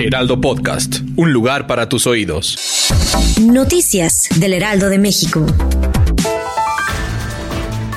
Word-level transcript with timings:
Heraldo 0.00 0.40
Podcast, 0.40 1.00
un 1.16 1.30
lugar 1.30 1.66
para 1.66 1.86
tus 1.86 2.06
oídos. 2.06 2.90
Noticias 3.38 4.28
del 4.36 4.54
Heraldo 4.54 4.88
de 4.88 4.98
México. 4.98 5.44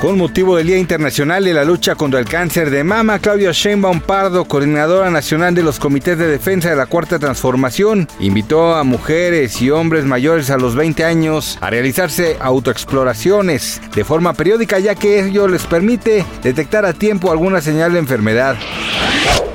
Con 0.02 0.18
motivo 0.18 0.56
del 0.56 0.66
Día 0.66 0.76
Internacional 0.76 1.44
de 1.44 1.54
la 1.54 1.64
Lucha 1.64 1.94
contra 1.94 2.20
el 2.20 2.26
Cáncer 2.26 2.68
de 2.68 2.84
Mama, 2.84 3.20
Claudia 3.20 3.52
Sheinbaum 3.52 4.02
Pardo, 4.02 4.44
coordinadora 4.44 5.08
nacional 5.10 5.54
de 5.54 5.62
los 5.62 5.78
comités 5.78 6.18
de 6.18 6.26
defensa 6.26 6.68
de 6.68 6.76
la 6.76 6.84
Cuarta 6.84 7.18
Transformación, 7.18 8.06
invitó 8.20 8.74
a 8.74 8.84
mujeres 8.84 9.62
y 9.62 9.70
hombres 9.70 10.04
mayores 10.04 10.50
a 10.50 10.58
los 10.58 10.74
20 10.76 11.04
años 11.04 11.56
a 11.62 11.70
realizarse 11.70 12.36
autoexploraciones 12.38 13.80
de 13.94 14.04
forma 14.04 14.34
periódica, 14.34 14.78
ya 14.78 14.94
que 14.94 15.26
ello 15.26 15.48
les 15.48 15.64
permite 15.64 16.26
detectar 16.42 16.84
a 16.84 16.92
tiempo 16.92 17.32
alguna 17.32 17.62
señal 17.62 17.94
de 17.94 18.00
enfermedad. 18.00 18.56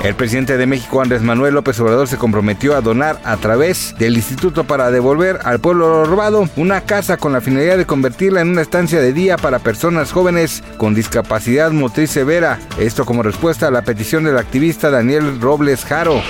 El 0.04 0.16
presidente 0.16 0.56
de 0.56 0.66
México, 0.66 1.02
Andrés 1.02 1.22
Manuel 1.22 1.56
López 1.56 1.78
Obrador, 1.82 2.08
se 2.08 2.18
comprometió 2.18 2.76
a 2.76 2.82
donar 2.82 3.20
a 3.26 3.36
través 3.36 3.94
del 4.00 4.16
Instituto 4.16 4.64
para 4.64 4.92
devolver 4.92 5.40
al 5.44 5.60
pueblo 5.60 6.06
robado 6.06 6.48
una 6.56 6.82
casa 6.82 7.18
con 7.18 7.34
la 7.34 7.42
finalidad 7.42 7.78
de 7.78 7.86
convertirla 7.86 8.40
en 8.40 8.50
una 8.50 8.62
estancia 8.62 9.02
de 9.02 9.12
día 9.12 9.38
para 9.38 9.60
personas 9.60 10.14
jóvenes 10.14 10.64
con 10.78 10.96
discapacidad 10.96 11.72
motriz 11.72 12.12
severa. 12.12 12.60
Esto 12.80 13.04
como 13.04 13.24
respuesta 13.24 13.68
a 13.68 13.72
la 13.72 13.82
petición 13.82 14.24
del 14.24 14.38
activista 14.38 14.90
Daniel 14.90 15.42
Robles 15.42 15.84
Jaro. 15.84 16.22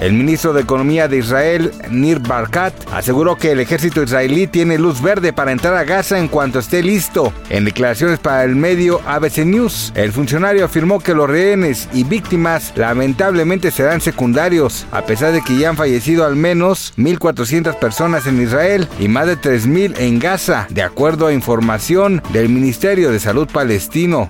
El 0.00 0.12
ministro 0.12 0.52
de 0.52 0.60
Economía 0.60 1.08
de 1.08 1.18
Israel, 1.18 1.72
Nir 1.90 2.18
Barkat, 2.18 2.74
aseguró 2.92 3.36
que 3.36 3.52
el 3.52 3.60
ejército 3.60 4.02
israelí 4.02 4.46
tiene 4.46 4.76
luz 4.78 5.00
verde 5.00 5.32
para 5.32 5.52
entrar 5.52 5.74
a 5.74 5.84
Gaza 5.84 6.18
en 6.18 6.28
cuanto 6.28 6.58
esté 6.58 6.82
listo. 6.82 7.32
En 7.48 7.64
declaraciones 7.64 8.18
para 8.18 8.44
el 8.44 8.56
medio 8.56 9.00
ABC 9.06 9.38
News, 9.38 9.92
el 9.94 10.12
funcionario 10.12 10.66
afirmó 10.66 11.00
que 11.00 11.14
los 11.14 11.30
rehenes 11.30 11.88
y 11.94 12.04
víctimas 12.04 12.72
lamentablemente 12.76 13.70
serán 13.70 14.02
secundarios, 14.02 14.86
a 14.92 15.02
pesar 15.02 15.32
de 15.32 15.40
que 15.40 15.56
ya 15.56 15.70
han 15.70 15.76
fallecido 15.76 16.26
al 16.26 16.36
menos 16.36 16.92
1.400 16.98 17.78
personas 17.78 18.26
en 18.26 18.42
Israel 18.42 18.88
y 19.00 19.08
más 19.08 19.26
de 19.26 19.38
3.000 19.38 19.98
en 19.98 20.18
Gaza, 20.18 20.66
de 20.68 20.82
acuerdo 20.82 21.26
a 21.26 21.32
información 21.32 22.22
del 22.34 22.50
Ministerio 22.50 23.10
de 23.10 23.18
Salud 23.18 23.48
palestino. 23.48 24.28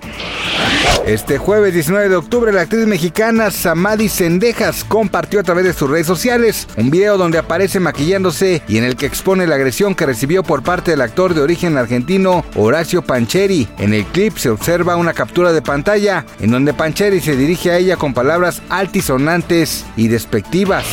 Este 1.06 1.39
jueves 1.39 1.73
19 1.73 2.08
de 2.08 2.17
octubre, 2.17 2.53
la 2.53 2.62
actriz 2.62 2.84
mexicana 2.84 3.53
Samadhi 3.53 4.08
Sendejas 4.08 4.83
compartió 4.83 5.39
a 5.39 5.45
través 5.56 5.74
de 5.74 5.78
sus 5.78 5.88
redes 5.88 6.06
sociales 6.06 6.68
un 6.76 6.90
video 6.90 7.16
donde 7.16 7.38
aparece 7.38 7.80
maquillándose 7.80 8.60
y 8.68 8.76
en 8.76 8.84
el 8.84 8.94
que 8.94 9.06
expone 9.06 9.46
la 9.46 9.54
agresión 9.54 9.94
que 9.94 10.04
recibió 10.04 10.42
por 10.42 10.62
parte 10.62 10.90
del 10.90 11.00
actor 11.00 11.32
de 11.32 11.40
origen 11.40 11.78
argentino 11.78 12.44
Horacio 12.56 13.00
Pancheri. 13.00 13.66
En 13.78 13.94
el 13.94 14.04
clip 14.04 14.36
se 14.36 14.50
observa 14.50 14.96
una 14.96 15.14
captura 15.14 15.54
de 15.54 15.62
pantalla 15.62 16.27
en 16.40 16.50
donde 16.50 16.74
Pancheri 16.74 17.22
se 17.22 17.36
dirige 17.36 17.70
a 17.70 17.78
ella 17.78 17.96
con 17.96 18.12
palabras 18.12 18.60
altisonantes 18.68 19.86
y 19.96 20.08
despectivas. 20.08 20.84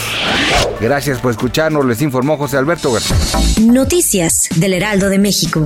Gracias 0.80 1.19
por 1.19 1.31
escucharnos, 1.31 1.86
les 1.86 2.02
informó 2.02 2.38
José 2.38 2.56
Alberto 2.56 2.94
García. 2.94 3.17
Noticias 3.64 4.47
del 4.56 4.75
Heraldo 4.75 5.09
de 5.09 5.19
México. 5.19 5.66